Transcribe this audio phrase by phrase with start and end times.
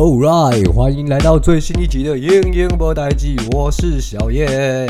[0.00, 4.88] All right，欢迎来到最新一集的《英英播代记》，我是小叶。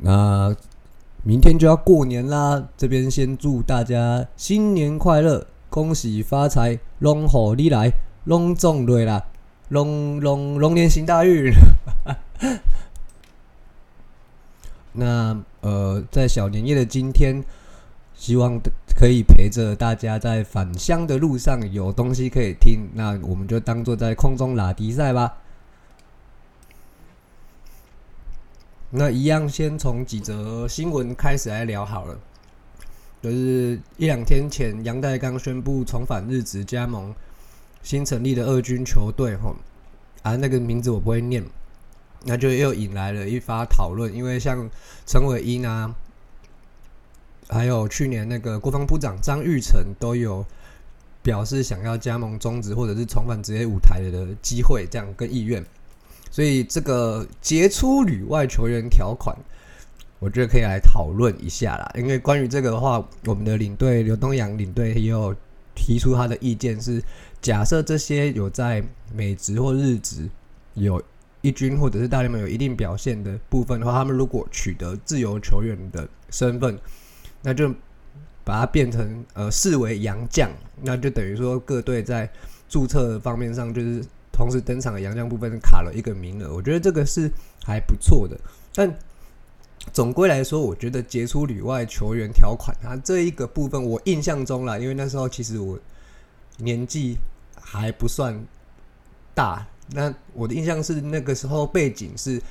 [0.00, 0.54] 那
[1.26, 7.90] 明天就要过年啦，这边先祝大家新年快乐，恭喜发财，龙虎你来，
[8.24, 9.24] 龙中瑞啦，
[9.70, 11.50] 龙龙龙年行大运。
[14.92, 17.42] 那呃，在小年夜的今天，
[18.12, 18.60] 希望
[18.94, 25.38] 可以陪着大家在返乡的路上有东西可以听，那我们就当做在空中拉迪赛吧。
[28.90, 32.18] 那一样，先从几则新闻开始来聊好了。
[33.20, 37.14] 就是一两天前，杨代刚宣布重返日职加盟
[37.82, 39.56] 新成立的二军球队，吼
[40.22, 41.42] 啊，那个名字我不会念，
[42.24, 44.14] 那就又引来了一发讨论。
[44.14, 44.68] 因为像
[45.06, 45.94] 陈伟英啊，
[47.48, 50.44] 还有去年那个国防部长张玉成都有
[51.22, 55.64] 表示想要加盟中职或者是重返职业舞台的机会，这样跟意愿。
[56.34, 59.36] 所以这个杰出旅外球员条款，
[60.18, 61.88] 我觉得可以来讨论一下啦。
[61.96, 65.32] 因为关于这个的话，我们的领队刘东阳领队也有
[65.76, 67.00] 提出他的意见，是
[67.40, 68.82] 假设这些有在
[69.14, 70.28] 美职或日职
[70.74, 71.00] 有
[71.40, 76.76] 一军或者是大联盟有一定表现的部分的话，他们如果取得自由球员的身份，
[77.42, 77.72] 那就
[78.42, 80.50] 把它变成呃视为洋将，
[80.82, 82.28] 那就等于说各队在
[82.68, 84.04] 注册方面上就是。
[84.34, 87.30] 同时登场的洋将部分卡了一个名额，我觉得这个是
[87.64, 88.36] 还不错的。
[88.74, 88.92] 但
[89.92, 95.78] 总归来说，我觉得杰出旅外球员条款啊这一个部分，我印象中啦，因为那时候其实我
[96.56, 97.16] 年纪
[97.60, 98.44] 还不算
[99.34, 102.42] 大，那我的印象是那个时候背景是，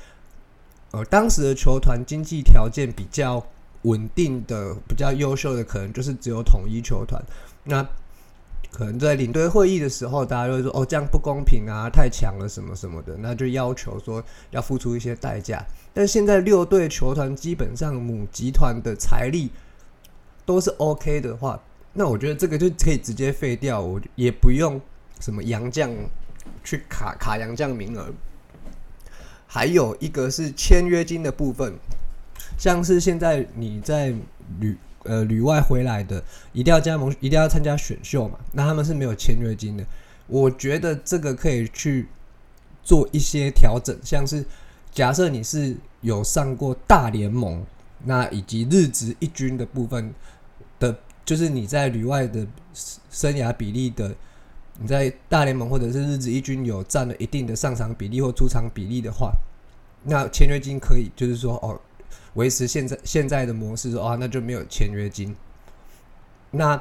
[0.92, 3.44] 呃，当时的球团经济条件比较
[3.82, 7.22] 稳定的、比较优秀的，可能就是只有统一球团。
[7.64, 7.86] 那
[8.74, 14.20] 可能在领队会议的时候，大家就会说：“哦，这样不公平啊，太强了什么什么的。”那就要求说
[14.50, 15.64] 要付出一些代价。
[15.92, 19.48] 但现在六队球团基本上母集团的财力
[20.44, 24.80] 都是 OK 的话，那我觉得这个就可以直接废掉，我也不用
[25.20, 25.88] 什么洋将
[26.64, 28.12] 去卡卡洋将名额。
[29.46, 31.74] 还有一个是签约金的部分，
[32.58, 34.12] 像是现在你在
[34.58, 34.76] 旅。
[35.04, 36.22] 呃，旅外回来的
[36.52, 38.38] 一定要加盟，一定要参加选秀嘛？
[38.52, 39.84] 那他们是没有签约金的。
[40.26, 42.08] 我觉得这个可以去
[42.82, 44.42] 做一些调整，像是
[44.90, 47.62] 假设你是有上过大联盟，
[48.04, 50.14] 那以及日职一军的部分
[50.80, 52.46] 的，就是你在旅外的
[53.10, 54.14] 生涯比例的，
[54.78, 59.32] 你在大联盟或者是日职一军有占了一定的上场比例或出场比例的话，
[60.04, 61.78] 那签约金可以就是说哦。
[62.34, 65.34] 维持现在现在的模式啊，那就没有签约金。
[66.50, 66.80] 那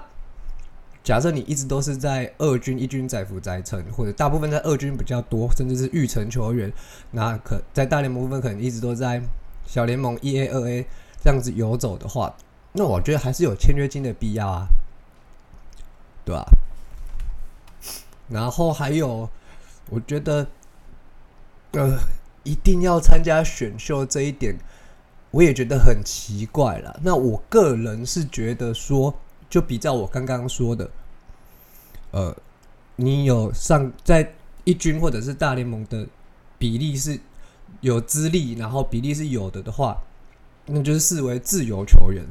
[1.04, 6.72] 假设你一直都是在二军一军载浮载沉，或者大部分在二军比较多，甚至是育成球员，
[7.12, 9.22] 那可在大联盟部分可能一直都在
[9.68, 10.86] 小联盟一 A 二 A
[11.22, 12.36] 这样子游走的话，
[12.72, 14.68] 那我觉得还是有签约金的必要啊，
[16.24, 16.46] 对吧？
[18.30, 19.30] 然后还有，
[19.90, 20.48] 我觉得
[21.74, 22.00] 呃，
[22.44, 24.56] 一定要参加选秀这一点。
[25.34, 27.00] 我也觉得很奇怪了。
[27.02, 29.12] 那我个人是觉得说，
[29.50, 30.88] 就比照我刚刚说的，
[32.12, 32.36] 呃，
[32.98, 34.32] 你有上在
[34.64, 36.06] 一军或者是大联盟的
[36.60, 37.20] 比例是
[37.82, 39.98] 有资历，然后比例是有的的话，
[40.68, 42.24] 那就是视为自由球员，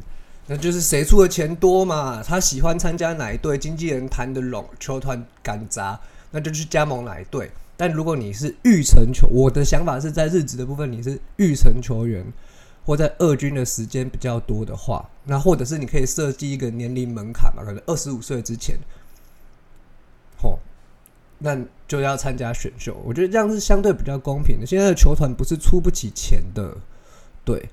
[0.46, 5.98] 那就是谁出的钱多嘛，他喜欢参加哪一队，经纪人谈的拢，球团敢砸，
[6.30, 7.50] 那就去加盟哪一队。
[7.76, 12.24] 但如果你是预成球，我的想法是在日职的部分，你是预成球员。
[12.84, 18.76] 或在二军的时间比较多的话，那或者是你可以设计一个年龄门槛嘛，可能二十五岁之前，
[20.36, 20.58] 吼，
[21.38, 21.56] 那
[21.86, 23.00] 就要参加选秀。
[23.04, 24.66] 我觉得这样是相对比较公平的。
[24.66, 26.76] 现在的球团不是出不起钱的，
[27.44, 27.68] 对。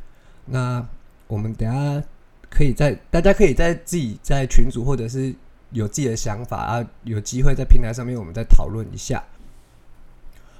[0.46, 0.88] 那
[1.28, 2.04] 我们等下
[2.48, 5.34] 可以在大家可以在自己在群组或者是
[5.72, 9.24] 有自己的想法啊，有机会在平台上面我们再讨论一下。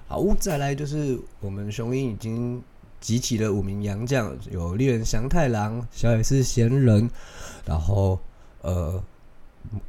[0.07, 2.63] 好，再来就是我们雄鹰已经。
[3.00, 7.10] 集齐了五名洋将，有猎人祥太郎、小野寺贤人，
[7.66, 8.19] 然后
[8.62, 9.04] 呃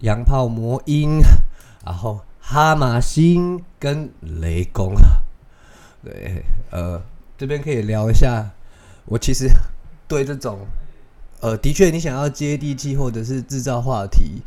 [0.01, 1.21] 洋炮魔音，
[1.85, 4.95] 然后哈马星跟雷公。
[6.03, 7.03] 对，呃，
[7.37, 8.51] 这边可以聊一下。
[9.07, 9.49] 我其实
[10.06, 10.67] 对这种
[11.41, 14.43] 呃，的确，你想要接地气或者是制造话题，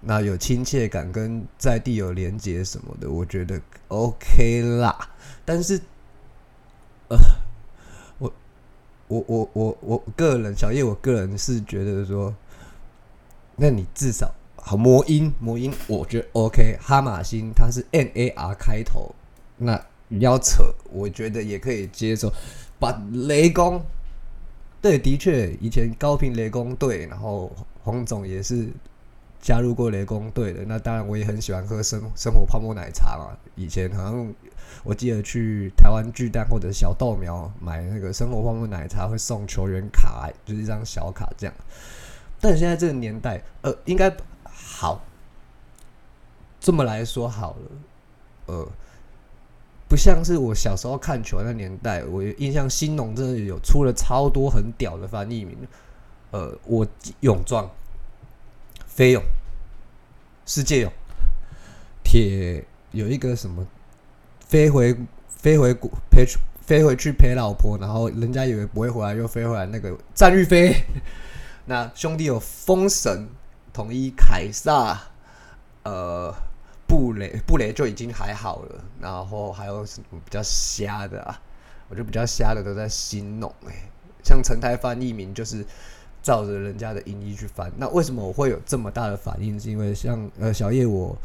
[0.00, 5.10] 那有亲切感跟在地有连接什么的，我觉得 OK 啦。
[5.44, 5.80] 但是，
[7.08, 7.16] 呃，
[9.12, 12.34] 我我我我个人，小叶，我个人是觉得说，
[13.56, 16.78] 那你至少好魔音魔音，我觉得 OK。
[16.80, 19.14] 哈马星它是 N A R 开头，
[19.58, 19.78] 那
[20.08, 22.32] 你要扯，我觉得也可以接受。
[22.78, 23.82] 把雷公。
[24.80, 27.52] 对，的确，以前高频雷公队，然后
[27.84, 28.68] 黄总也是
[29.42, 30.64] 加入过雷公队的。
[30.64, 33.36] 那当然，我也很喜欢喝生生活泡沫奶茶嘛。
[33.56, 34.34] 以前好像
[34.82, 41.54] 我记得去台湾巨蛋或者小豆苗买那个生活泡沫奶茶，会送球员卡，就是一张小卡这样。
[42.40, 44.10] 但现在这个年代，呃，应该
[44.44, 45.02] 好
[46.58, 47.70] 这么来说好了，
[48.46, 48.68] 呃。
[49.88, 55.54] 不像是我小时候看球那年代，我印象新农真的有出了超多很屌的翻译名，
[56.30, 56.86] 呃，我
[57.20, 57.70] 泳装、
[58.94, 59.22] 飞勇、
[60.44, 60.92] 世界勇、
[62.04, 63.66] 铁有一个什么
[64.40, 64.94] 飞回
[65.28, 65.72] 飞回
[66.10, 66.26] 陪
[66.60, 70.74] 飞回去陪老婆，然后人家以为不会回来又飞回来那个战玉飞，
[71.66, 73.28] 那兄弟有封神、
[73.72, 75.00] 统一、凯撒，
[75.84, 76.34] 呃。
[76.84, 81.40] 布雷布雷就已经还好了，然后还有什么比较瞎的啊？
[81.88, 83.88] 我就比较瞎的都在新弄哎，
[84.22, 85.64] 像陈台翻译名就是
[86.22, 87.70] 照着人家的音译去翻。
[87.76, 89.58] 那为什么我会有这么大的反应？
[89.58, 91.16] 是因为像呃小叶我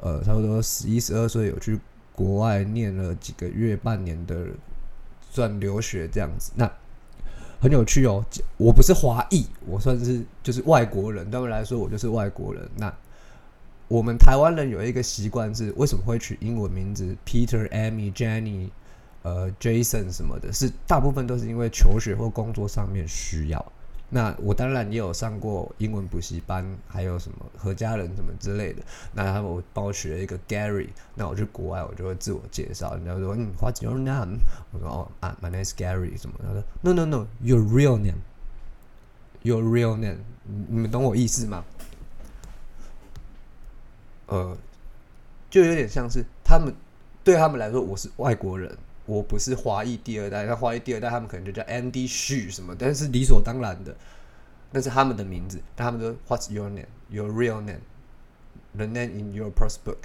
[0.00, 1.80] 呃差不多十一十二岁有去
[2.14, 4.46] 国外念了几个月半年的
[5.30, 6.70] 算留学这样子，那
[7.60, 8.24] 很有趣哦。
[8.58, 12.68] 我不是华裔，我算是就是外国人，对他们来说我就是外国人。
[12.76, 12.92] 那
[13.88, 18.68] 我们台湾人有一个习惯是，为什么会取英文名字 Peter、Amy、Jenny、
[19.22, 20.52] 呃 Jason 什么的？
[20.52, 23.72] 是大部分都是因为求学或工作上面需要。
[24.14, 28.82] 那我当然也有上过英文补习班，还有什么何家人什么之类的。
[29.14, 30.88] 那他们帮我取了一个 Gary。
[31.14, 34.40] 那我去国外，我就会自我介绍，人家说嗯，What's your name？
[34.70, 36.20] 我说哦啊，My name is Gary。
[36.20, 36.36] 什么？
[36.42, 40.18] 他说 No No No，Your real name，Your real name。
[40.68, 41.64] 你们懂我意思吗？
[44.26, 44.54] 呃，
[45.48, 46.74] 就有点像是他们
[47.24, 48.76] 对他们来说，我是外国人，
[49.06, 50.44] 我不是华裔第二代。
[50.44, 53.96] 那华裔第二代，他们可能就叫 Andy Xu 什么，但是理所当然的，
[54.70, 55.60] 那是他们的名字。
[55.74, 56.86] 但他们说 What's your name?
[57.08, 57.80] Your real name?
[58.74, 59.96] The name in your passport？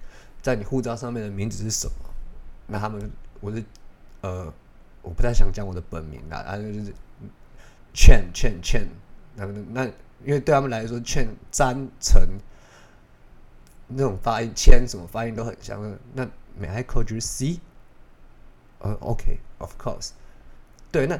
[0.42, 1.94] 在你护照上面的名字是什么？
[2.68, 3.64] 那他们我是
[4.22, 4.54] 呃，
[5.02, 6.94] 我不太想讲我的本名啦，然后就是
[7.94, 8.88] Chen Chen Chen。
[9.36, 9.86] 那那
[10.26, 12.22] 因为对他们来说，Chen 詹成。
[13.90, 15.82] 那种发音，签什么发音都很像。
[16.14, 16.26] 那
[16.60, 17.62] May I call you C？
[18.80, 20.10] 呃，OK，Of course。
[20.92, 21.20] 对，那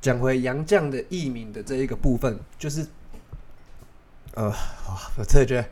[0.00, 2.86] 讲回杨绛的艺名的这一个部分，就是
[4.34, 4.52] 呃，
[5.16, 5.68] 我真的觉得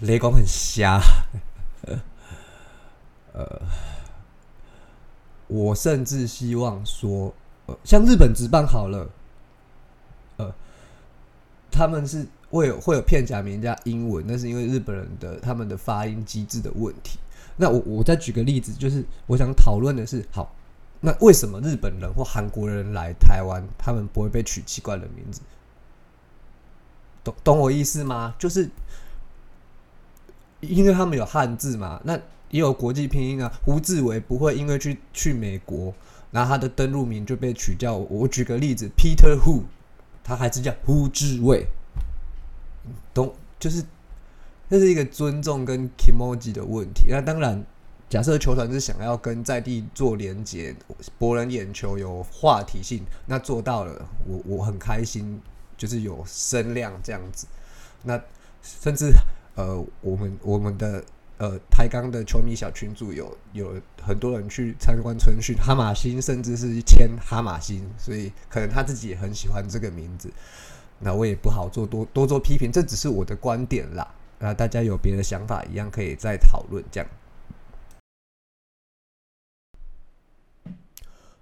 [0.00, 1.00] 雷公很瞎。
[3.32, 3.62] 呃，
[5.46, 7.34] 我甚至希望说，
[7.66, 9.10] 呃，像日本直棒好了，
[10.36, 10.54] 呃，
[11.70, 12.26] 他们是。
[12.52, 17.18] 会有会有片假名加英文，那是因为日本人的他们的发音机制的问题。
[17.56, 20.54] 那我我再举个例子，就是我想讨论的是，好，
[21.00, 25.40] 那为什么日本人或韩国人来台湾，他们不会被取奇怪的名字？
[27.24, 28.34] 懂懂我意思吗？
[28.38, 28.68] 就是
[30.60, 32.16] 因为他们有汉字嘛，那
[32.50, 33.52] 也有国际拼音啊。
[33.64, 35.94] 胡志伟不会因为去去美国，
[36.30, 37.96] 然后他的登录名就被取掉。
[37.96, 39.62] 我举个例子，Peter Hu，
[40.24, 41.66] 他还是叫胡志伟。
[43.14, 43.84] 懂，就是
[44.72, 47.04] 这是一个尊重跟 emoji 的问题。
[47.10, 47.62] 那当然，
[48.08, 50.74] 假设球团是想要跟在地做连接，
[51.18, 55.38] 博人眼球，有话题性，那做到了，我我很开心，
[55.76, 57.46] 就是有声量这样子。
[58.02, 58.18] 那
[58.62, 59.12] 甚至
[59.56, 61.04] 呃，我们我们的
[61.36, 70.32] 呃台钢的球迷小群组有有很多人去参观春训，哈马星甚至是签哈马星，所以可能他自己也很喜欢这个名字。
[70.98, 74.14] 那我也不好做多多做批评，这只是我的观点啦。
[74.42, 76.84] 那大家有别的想法，一样可以再讨论。
[76.90, 77.08] 这样，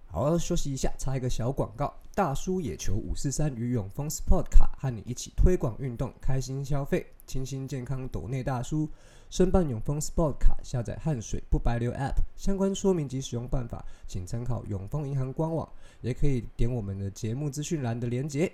[0.07, 1.95] 好，休息一下，插一个小广告。
[2.15, 8.07] 大叔野球五四三与永丰 Sport 卡和你一起推广运动，开心消费，清新健康。
[8.09, 8.87] 斗内大叔
[9.31, 15.67] 申办永丰 Sport 卡，下载汗水不白流 App，相关说明及使用办法，请参考永丰银行官网，
[16.03, 18.53] 也可以点我们的节目资讯栏的连接。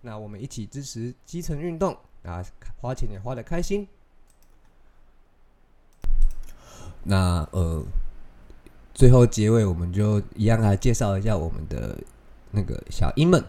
[0.00, 2.44] 那我们一起支持基层运动啊，
[2.80, 3.86] 花钱也花的开心。
[7.04, 7.82] 那呃，
[8.92, 11.96] 最后结尾我们就一样来介绍一下我们的
[12.50, 13.42] 那个小鹰们。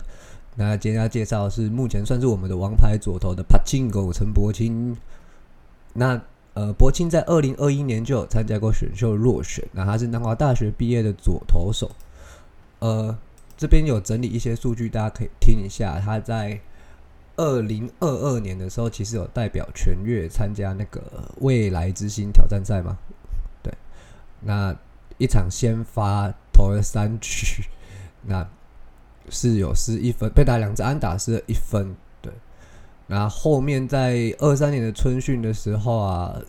[0.56, 4.96] 那今天要介绍是目前算是我们的王牌左投的帕金狗陈柏青。
[5.94, 6.22] 那
[6.54, 11.92] 呃，柏青在二零二一年就有参加过选秀落选，那他是南华大学毕业的左投手。
[12.80, 13.18] 呃，
[13.56, 16.00] 这边有整理一些数据，大家可以听一下。
[16.00, 16.60] 他在
[17.40, 21.02] 二零二二年的时候，其实有代表全越参加那个
[21.38, 22.98] 未来之星挑战赛嘛？
[23.64, 23.74] 对，
[24.42, 24.76] 那
[25.18, 27.64] 一场先发投了三局，
[28.24, 28.46] 那
[29.30, 31.96] 是有失一分，被打两支安打失了一分。
[32.22, 32.34] 对，
[33.08, 36.42] 那后面在二三年的春训的时候啊，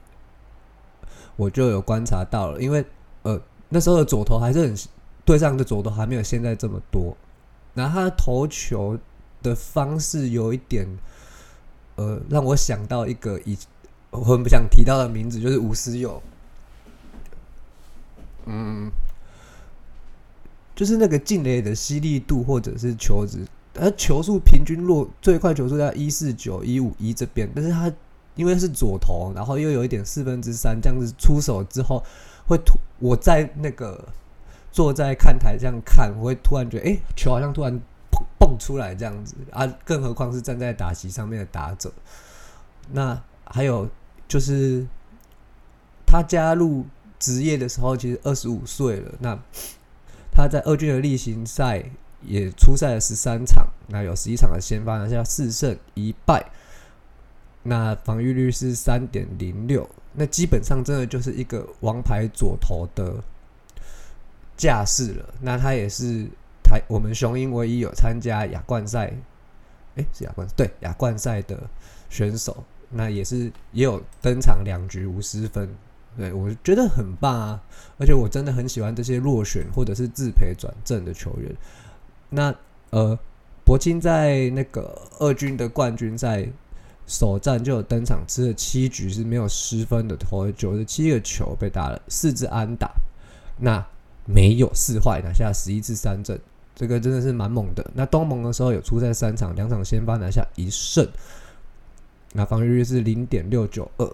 [1.36, 2.84] 我就有观察到了，因为
[3.22, 4.74] 呃那时候的左投还是很
[5.24, 7.16] 对上的左投还没有现在这么多，
[7.74, 8.98] 然后他的投球。
[9.42, 10.86] 的方式有一点，
[11.96, 13.56] 呃，让我想到一个以
[14.10, 16.22] 我很不想提到的名字，就是吴思友。
[18.46, 18.90] 嗯，
[20.74, 27.92] 就是那个进垒的犀利度或者是球质，他球速平均落最快球速在一四九一五一这边，但是他
[28.34, 32.02] 因为是左投，然后又有一点四分之三这样子出手之后，
[32.46, 34.08] 会突我在那个
[34.72, 37.80] 坐在看台这样看，我会突然觉得，哎，球好像突然。
[38.58, 41.92] 出来这样子啊，更何况是站在打席上面的打者。
[42.92, 43.88] 那还有
[44.28, 44.86] 就是，
[46.06, 46.84] 他加入
[47.18, 49.12] 职业的时候其实二十五岁了。
[49.20, 49.38] 那
[50.32, 51.84] 他在二军的例行赛
[52.22, 56.50] 也出赛了十三场，那有十一场的先发，拿下四胜一败，
[57.62, 59.88] 那防御率是三点零六。
[60.14, 63.22] 那基本上真的就是一个王牌左投的
[64.56, 65.34] 架势了。
[65.40, 66.28] 那他也是。
[66.70, 69.12] 台我们雄鹰唯一有参加亚冠赛，
[69.96, 71.58] 诶，是亚冠对亚冠赛的
[72.08, 75.68] 选手，那也是也有登场两局无失分，
[76.16, 77.60] 对我觉得很棒啊！
[77.98, 81.52] 而且我真的很喜欢这些落选或者是自培转正的球员。
[82.28, 82.54] 那
[82.90, 83.18] 呃，
[83.64, 86.46] 博金在那个二军的冠军赛
[87.08, 92.92] 首战就有登场，吃了七局是没有失分的，投了九十七个球，被打了四支安打，
[93.58, 93.84] 那
[94.24, 96.38] 没有四坏，拿下十一次三振。
[96.74, 97.84] 这个真的是蛮猛的。
[97.94, 101.06] 那东盟的时候有出赛三场，两场先发拿下一胜，
[102.32, 104.10] 那防御率是零点六九二。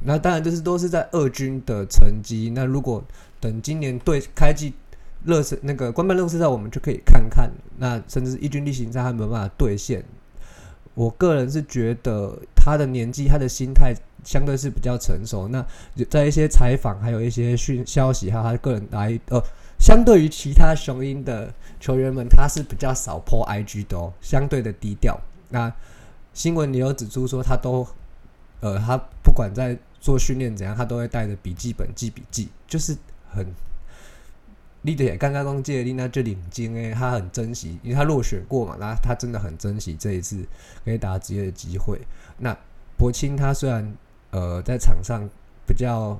[0.00, 2.52] 那当然这是都是在二军的成绩。
[2.54, 3.02] 那如果
[3.40, 4.74] 等今年对开季
[5.24, 7.50] 热身那个官办热身赛，我们就可以看看。
[7.78, 10.04] 那甚至是一军例行赛还没有办法兑现。
[10.94, 15.48] 我个人是觉得他的年纪、他的心态相对是比较成熟。
[15.48, 15.64] 那
[16.10, 19.42] 在一些采访还有一些讯消息，还有他个人来呃。
[19.80, 25.18] 相对于其他雄鹰的球员们，他是比较少 po IG 的哦，相对的低调。
[25.48, 25.72] 那
[26.34, 27.84] 新闻里有指出说，他都
[28.60, 32.94] 呃，他不管在做训练怎样，他都会带着笔记本记笔记，就是
[33.30, 33.46] 很
[34.82, 40.46] 立的也刚刚刚借力，那就领金诶，他很珍惜，因为他落选过嘛，那他真的很珍惜这一次
[40.84, 41.98] 可以打职业的机会。
[42.36, 42.54] 那
[42.98, 43.90] 博青他虽然
[44.30, 45.26] 呃在场上
[45.66, 46.18] 比较。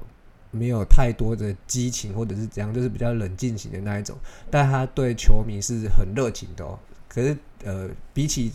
[0.50, 4.16] 没有太多的激情，或者是怎样，就是比较冷静型的那一种。
[4.50, 6.78] 但他对球迷是很热情的哦。
[7.08, 8.52] 可是，呃，比起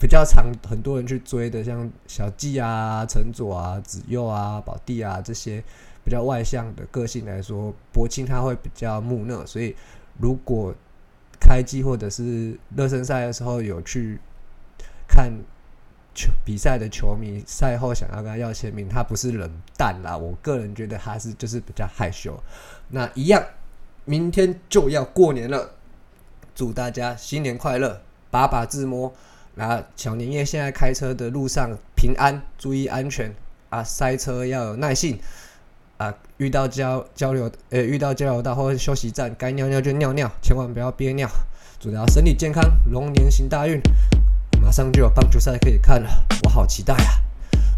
[0.00, 5.62] 比较常很多人去追的，像小季啊、陈佐啊、子佑啊、宝弟啊这些
[6.04, 9.46] 比较外向的个性来说，柏青他会比较木讷。
[9.46, 9.76] 所以，
[10.18, 10.74] 如果
[11.40, 14.18] 开机或者是热身赛的时候有去
[15.08, 15.32] 看。
[16.14, 20.16] 球比赛的球迷赛后想要跟他要签名，他不是冷淡啦。
[20.16, 22.38] 我个人觉得他是就是比较害羞。
[22.88, 23.42] 那一样，
[24.04, 25.72] 明天就要过年了，
[26.54, 29.12] 祝大家新年快乐，把把自摸。
[29.54, 33.34] 那小年夜现在开车的路上平安，注意安全
[33.68, 33.84] 啊！
[33.84, 35.18] 塞车要有耐性
[35.98, 36.14] 啊！
[36.38, 41.28] 遇到交交流呃遇到交流道或者休息站，该尿尿就尿尿，千万不要憋尿。
[41.78, 43.80] 祝大家身体健康，龙年行大运。
[44.62, 46.08] 马上就有棒球赛可以看了，
[46.44, 47.20] 我好期待啊！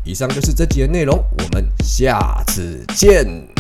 [0.05, 3.54] 以上就是这集的内容，我们下次见。